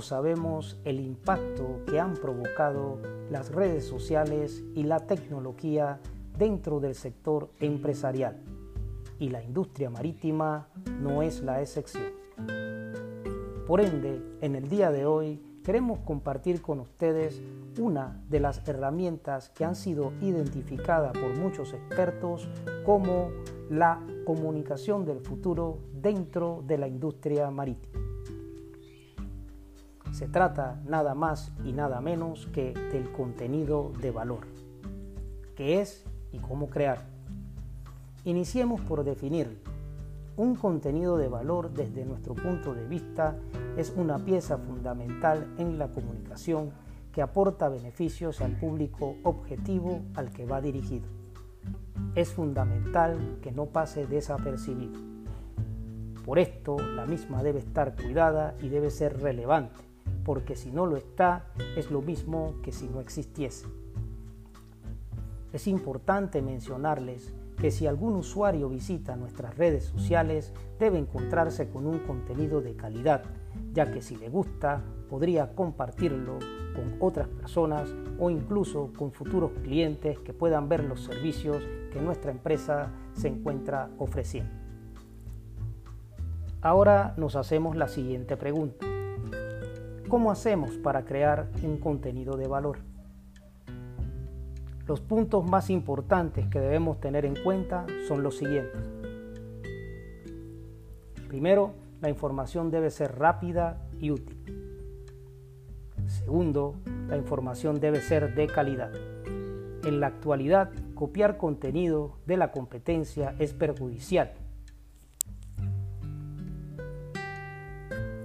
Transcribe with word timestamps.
Sabemos 0.00 0.78
el 0.84 1.00
impacto 1.00 1.80
que 1.86 1.98
han 2.00 2.14
provocado 2.14 2.98
las 3.30 3.50
redes 3.50 3.86
sociales 3.86 4.62
y 4.74 4.84
la 4.84 5.00
tecnología 5.00 6.00
dentro 6.38 6.80
del 6.80 6.94
sector 6.94 7.50
empresarial 7.60 8.36
y 9.18 9.30
la 9.30 9.42
industria 9.42 9.90
marítima 9.90 10.68
no 11.00 11.22
es 11.22 11.42
la 11.42 11.60
excepción. 11.60 12.04
Por 13.66 13.80
ende, 13.80 14.22
en 14.40 14.54
el 14.54 14.68
día 14.68 14.90
de 14.90 15.06
hoy 15.06 15.42
queremos 15.64 15.98
compartir 16.00 16.62
con 16.62 16.78
ustedes 16.80 17.42
una 17.80 18.22
de 18.28 18.40
las 18.40 18.66
herramientas 18.68 19.50
que 19.50 19.64
han 19.64 19.74
sido 19.74 20.12
identificadas 20.20 21.12
por 21.12 21.36
muchos 21.36 21.72
expertos 21.72 22.48
como 22.84 23.30
la 23.68 24.00
comunicación 24.24 25.04
del 25.04 25.20
futuro 25.20 25.78
dentro 25.92 26.62
de 26.66 26.78
la 26.78 26.86
industria 26.86 27.50
marítima. 27.50 28.05
Se 30.16 30.28
trata 30.28 30.80
nada 30.86 31.14
más 31.14 31.52
y 31.62 31.74
nada 31.74 32.00
menos 32.00 32.46
que 32.46 32.72
del 32.72 33.12
contenido 33.12 33.92
de 34.00 34.10
valor, 34.10 34.46
qué 35.54 35.82
es 35.82 36.06
y 36.32 36.38
cómo 36.38 36.70
crear. 36.70 37.04
Iniciemos 38.24 38.80
por 38.80 39.04
definir. 39.04 39.60
Un 40.38 40.54
contenido 40.54 41.18
de 41.18 41.28
valor 41.28 41.70
desde 41.70 42.06
nuestro 42.06 42.34
punto 42.34 42.72
de 42.72 42.86
vista 42.86 43.36
es 43.76 43.92
una 43.94 44.16
pieza 44.16 44.56
fundamental 44.56 45.52
en 45.58 45.78
la 45.78 45.88
comunicación 45.88 46.70
que 47.12 47.20
aporta 47.20 47.68
beneficios 47.68 48.40
al 48.40 48.52
público 48.52 49.16
objetivo 49.22 50.00
al 50.14 50.30
que 50.30 50.46
va 50.46 50.62
dirigido. 50.62 51.06
Es 52.14 52.32
fundamental 52.32 53.38
que 53.42 53.52
no 53.52 53.66
pase 53.66 54.06
desapercibido. 54.06 54.98
Por 56.24 56.38
esto, 56.38 56.78
la 56.78 57.04
misma 57.04 57.42
debe 57.42 57.58
estar 57.58 57.94
cuidada 57.94 58.54
y 58.62 58.70
debe 58.70 58.88
ser 58.88 59.20
relevante, 59.20 59.84
porque 60.26 60.56
si 60.56 60.72
no 60.72 60.86
lo 60.86 60.96
está, 60.96 61.46
es 61.76 61.92
lo 61.92 62.02
mismo 62.02 62.54
que 62.60 62.72
si 62.72 62.88
no 62.88 63.00
existiese. 63.00 63.68
Es 65.52 65.68
importante 65.68 66.42
mencionarles 66.42 67.32
que 67.56 67.70
si 67.70 67.86
algún 67.86 68.16
usuario 68.16 68.68
visita 68.68 69.14
nuestras 69.14 69.56
redes 69.56 69.84
sociales, 69.84 70.52
debe 70.80 70.98
encontrarse 70.98 71.68
con 71.70 71.86
un 71.86 72.00
contenido 72.00 72.60
de 72.60 72.74
calidad, 72.74 73.22
ya 73.72 73.92
que 73.92 74.02
si 74.02 74.16
le 74.16 74.28
gusta, 74.28 74.82
podría 75.08 75.54
compartirlo 75.54 76.40
con 76.74 76.96
otras 76.98 77.28
personas 77.28 77.94
o 78.18 78.28
incluso 78.28 78.92
con 78.98 79.12
futuros 79.12 79.52
clientes 79.62 80.18
que 80.18 80.34
puedan 80.34 80.68
ver 80.68 80.82
los 80.82 81.04
servicios 81.04 81.62
que 81.92 82.00
nuestra 82.00 82.32
empresa 82.32 82.90
se 83.12 83.28
encuentra 83.28 83.90
ofreciendo. 83.98 84.50
Ahora 86.62 87.14
nos 87.16 87.36
hacemos 87.36 87.76
la 87.76 87.86
siguiente 87.86 88.36
pregunta. 88.36 88.95
¿Cómo 90.08 90.30
hacemos 90.30 90.76
para 90.78 91.04
crear 91.04 91.50
un 91.64 91.78
contenido 91.78 92.36
de 92.36 92.46
valor? 92.46 92.78
Los 94.86 95.00
puntos 95.00 95.44
más 95.44 95.68
importantes 95.68 96.46
que 96.46 96.60
debemos 96.60 97.00
tener 97.00 97.24
en 97.24 97.34
cuenta 97.42 97.86
son 98.06 98.22
los 98.22 98.36
siguientes. 98.38 98.80
Primero, 101.26 101.72
la 102.00 102.08
información 102.08 102.70
debe 102.70 102.90
ser 102.90 103.18
rápida 103.18 103.82
y 103.98 104.12
útil. 104.12 104.38
Segundo, 106.06 106.76
la 107.08 107.16
información 107.16 107.80
debe 107.80 108.00
ser 108.00 108.36
de 108.36 108.46
calidad. 108.46 108.92
En 109.84 109.98
la 109.98 110.06
actualidad, 110.06 110.70
copiar 110.94 111.36
contenido 111.36 112.16
de 112.26 112.36
la 112.36 112.52
competencia 112.52 113.34
es 113.40 113.54
perjudicial. 113.54 114.34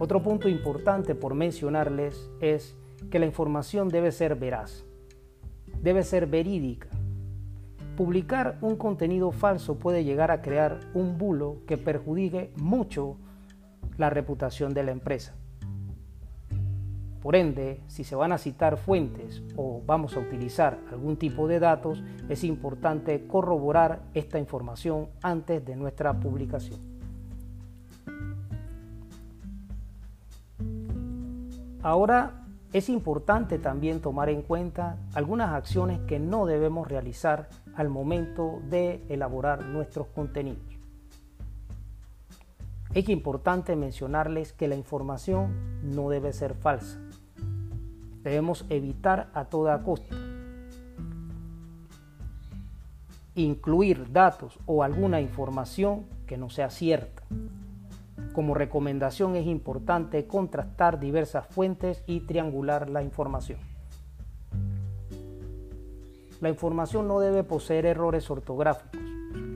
Otro 0.00 0.20
punto 0.20 0.48
importante 0.48 1.14
por 1.14 1.34
mencionarles 1.34 2.28
es 2.40 2.74
que 3.08 3.20
la 3.20 3.26
información 3.26 3.88
debe 3.88 4.10
ser 4.10 4.34
veraz 4.34 4.84
debe 5.82 6.02
ser 6.02 6.26
verídica. 6.26 6.88
Publicar 7.96 8.58
un 8.60 8.76
contenido 8.76 9.30
falso 9.30 9.78
puede 9.78 10.04
llegar 10.04 10.30
a 10.30 10.40
crear 10.40 10.80
un 10.94 11.18
bulo 11.18 11.58
que 11.66 11.76
perjudique 11.76 12.52
mucho 12.56 13.16
la 13.98 14.10
reputación 14.10 14.72
de 14.72 14.84
la 14.84 14.92
empresa. 14.92 15.34
Por 17.20 17.36
ende, 17.36 17.82
si 17.86 18.02
se 18.02 18.16
van 18.16 18.32
a 18.32 18.38
citar 18.38 18.78
fuentes 18.78 19.42
o 19.54 19.82
vamos 19.84 20.16
a 20.16 20.20
utilizar 20.20 20.78
algún 20.90 21.18
tipo 21.18 21.46
de 21.48 21.60
datos, 21.60 22.02
es 22.30 22.44
importante 22.44 23.26
corroborar 23.26 24.00
esta 24.14 24.38
información 24.38 25.08
antes 25.20 25.62
de 25.62 25.76
nuestra 25.76 26.18
publicación. 26.18 26.99
Ahora 31.82 32.44
es 32.72 32.88
importante 32.88 33.58
también 33.58 34.00
tomar 34.00 34.28
en 34.28 34.42
cuenta 34.42 34.98
algunas 35.14 35.50
acciones 35.50 36.00
que 36.06 36.18
no 36.18 36.46
debemos 36.46 36.88
realizar 36.88 37.48
al 37.74 37.88
momento 37.88 38.60
de 38.68 39.04
elaborar 39.08 39.64
nuestros 39.64 40.08
contenidos. 40.08 40.62
Es 42.94 43.08
importante 43.08 43.76
mencionarles 43.76 44.52
que 44.52 44.68
la 44.68 44.74
información 44.74 45.54
no 45.82 46.10
debe 46.10 46.32
ser 46.32 46.54
falsa. 46.54 46.98
Debemos 48.22 48.66
evitar 48.68 49.30
a 49.32 49.44
toda 49.46 49.82
costa 49.82 50.14
incluir 53.34 54.12
datos 54.12 54.58
o 54.66 54.82
alguna 54.82 55.20
información 55.20 56.06
que 56.26 56.36
no 56.36 56.50
sea 56.50 56.70
cierta. 56.70 57.22
Como 58.32 58.54
recomendación 58.54 59.34
es 59.34 59.46
importante 59.46 60.26
contrastar 60.26 61.00
diversas 61.00 61.46
fuentes 61.46 62.04
y 62.06 62.20
triangular 62.20 62.88
la 62.88 63.02
información. 63.02 63.58
La 66.40 66.48
información 66.48 67.08
no 67.08 67.20
debe 67.20 67.44
poseer 67.44 67.86
errores 67.86 68.30
ortográficos. 68.30 69.00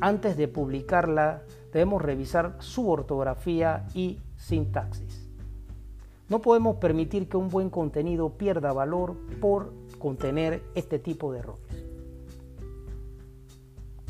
Antes 0.00 0.36
de 0.36 0.48
publicarla 0.48 1.42
debemos 1.72 2.02
revisar 2.02 2.56
su 2.60 2.88
ortografía 2.88 3.86
y 3.94 4.20
sintaxis. 4.36 5.28
No 6.28 6.40
podemos 6.42 6.76
permitir 6.76 7.28
que 7.28 7.38
un 7.38 7.48
buen 7.48 7.70
contenido 7.70 8.36
pierda 8.36 8.72
valor 8.72 9.16
por 9.40 9.72
contener 9.98 10.62
este 10.74 10.98
tipo 10.98 11.32
de 11.32 11.38
errores. 11.38 11.88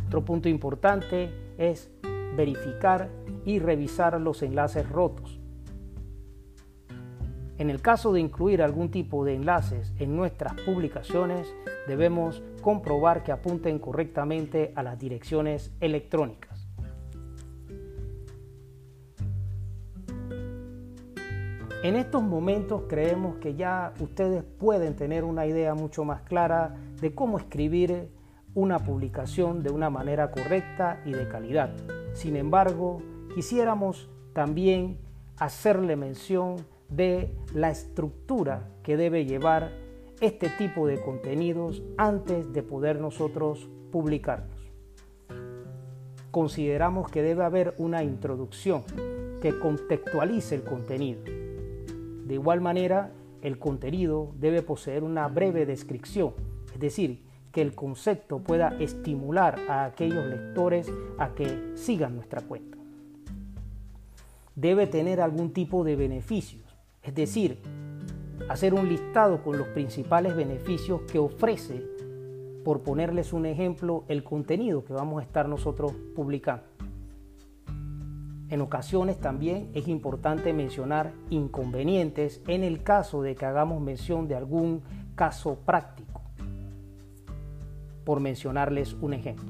Otro 0.09 0.25
punto 0.25 0.49
importante 0.49 1.31
es 1.59 1.91
verificar 2.37 3.11
y 3.45 3.59
revisar 3.59 4.21
los 4.21 4.43
enlaces 4.43 4.89
rotos. 4.89 5.41
En 7.59 7.71
el 7.71 7.83
caso 7.83 8.13
de 8.13 8.21
incluir 8.21 8.63
algún 8.63 8.91
tipo 8.91 9.25
de 9.25 9.35
enlaces 9.35 9.93
en 9.99 10.15
nuestras 10.15 10.55
publicaciones, 10.61 11.53
debemos 11.89 12.41
comprobar 12.63 13.25
que 13.25 13.33
apunten 13.33 13.81
correctamente 13.81 14.73
a 14.77 14.85
las 14.85 14.97
direcciones 14.97 15.73
electrónicas. 15.81 16.69
En 21.83 21.97
estos 21.97 22.23
momentos 22.23 22.83
creemos 22.89 23.37
que 23.37 23.55
ya 23.55 23.93
ustedes 24.01 24.43
pueden 24.43 24.95
tener 24.95 25.25
una 25.25 25.47
idea 25.47 25.75
mucho 25.75 26.05
más 26.05 26.23
clara 26.23 26.77
de 27.01 27.15
cómo 27.15 27.39
escribir 27.39 28.11
una 28.55 28.81
publicación 28.81 29.63
de 29.63 29.71
una 29.71 29.89
manera 29.89 30.31
correcta 30.31 31.01
y 31.05 31.13
de 31.13 31.29
calidad. 31.29 31.71
Sin 32.19 32.35
embargo, 32.35 33.01
quisiéramos 33.33 34.09
también 34.33 34.99
hacerle 35.37 35.95
mención 35.95 36.57
de 36.89 37.33
la 37.55 37.71
estructura 37.71 38.69
que 38.83 38.97
debe 38.97 39.25
llevar 39.25 39.71
este 40.21 40.49
tipo 40.49 40.89
de 40.89 41.01
contenidos 41.01 41.81
antes 41.97 42.53
de 42.53 42.65
poder 42.65 43.01
nosotros 43.01 43.71
publicarlos. 43.93 44.59
Consideramos 46.33 47.09
que 47.09 47.23
debe 47.23 47.45
haber 47.45 47.77
una 47.79 48.03
introducción 48.03 48.83
que 49.41 49.57
contextualice 49.57 50.57
el 50.57 50.65
contenido. 50.65 51.21
De 51.23 52.35
igual 52.35 52.61
manera, 52.61 53.13
el 53.43 53.61
contenido 53.61 54.33
debe 54.35 54.63
poseer 54.63 55.05
una 55.05 55.29
breve 55.29 55.67
descripción, 55.67 56.35
es 56.75 56.81
decir, 56.81 57.28
que 57.53 57.63
el 57.63 57.75
concepto 57.75 58.39
pueda 58.41 58.77
estimular 58.79 59.59
a 59.69 59.85
aquellos 59.85 60.25
lectores 60.27 60.91
a 61.19 61.35
que 61.35 61.73
sigan 61.77 62.17
nuestra 62.17 62.43
cuenta. 62.43 62.77
Debe 64.55 64.87
tener 64.87 65.21
algún 65.21 65.53
tipo 65.53 65.85
de 65.85 65.97
beneficios, 65.97 66.65
es 67.03 67.15
decir, 67.15 67.61
hacer 68.49 68.75
un 68.75 68.89
listado 68.89 69.43
con 69.43 69.57
los 69.57 69.69
principales 69.69 70.35
beneficios 70.35 71.03
que 71.03 71.19
ofrece, 71.19 71.83
por 72.65 72.83
ponerles 72.83 73.33
un 73.33 73.47
ejemplo, 73.47 74.05
el 74.09 74.25
contenido 74.25 74.85
que 74.85 74.93
vamos 74.93 75.21
a 75.21 75.25
estar 75.25 75.49
nosotros 75.49 75.93
publicando. 76.15 76.65
En 78.51 78.61
ocasiones 78.63 79.19
también 79.19 79.71
es 79.75 79.89
importante 79.89 80.53
mencionar 80.53 81.13
inconvenientes 81.29 82.41
en 82.47 82.65
el 82.65 82.83
caso 82.83 83.23
de 83.23 83.35
que 83.35 83.45
hagamos 83.45 83.81
mención 83.81 84.27
de 84.27 84.37
algún 84.37 84.83
caso 85.15 85.59
práctico 85.67 86.28
por 88.09 88.21
mencionarles 88.21 88.97
un 89.03 89.13
ejemplo. 89.13 89.45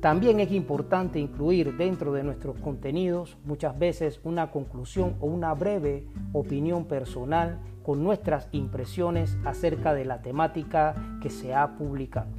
También 0.00 0.40
es 0.40 0.50
importante 0.52 1.18
incluir 1.18 1.76
dentro 1.76 2.14
de 2.14 2.22
nuestros 2.22 2.58
contenidos 2.60 3.36
muchas 3.44 3.78
veces 3.78 4.22
una 4.24 4.50
conclusión 4.50 5.14
o 5.20 5.26
una 5.26 5.52
breve 5.52 6.06
opinión 6.32 6.86
personal 6.86 7.60
con 7.82 8.02
nuestras 8.02 8.48
impresiones 8.52 9.36
acerca 9.44 9.92
de 9.92 10.06
la 10.06 10.22
temática 10.22 10.94
que 11.20 11.28
se 11.28 11.54
ha 11.54 11.76
publicado. 11.76 12.32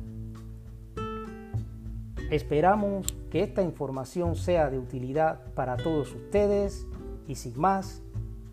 Esperamos 2.32 3.06
que 3.30 3.44
esta 3.44 3.62
información 3.62 4.36
sea 4.36 4.72
de 4.72 4.80
utilidad 4.80 5.42
para 5.54 5.78
todos 5.78 6.12
ustedes 6.16 6.88
y 7.28 7.36
sin 7.36 7.56
más, 7.60 8.02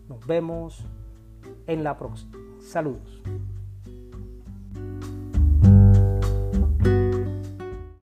nos 0.07 0.27
vemos 0.27 0.85
en 1.65 1.83
la 1.83 1.97
próxima. 1.97 2.37
Saludos. 2.59 3.23